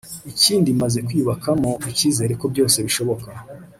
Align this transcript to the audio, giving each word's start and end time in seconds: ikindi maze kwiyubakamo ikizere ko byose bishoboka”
ikindi 0.31 0.69
maze 0.81 0.99
kwiyubakamo 1.05 1.69
ikizere 1.91 2.33
ko 2.41 2.45
byose 2.53 2.77
bishoboka” 2.85 3.29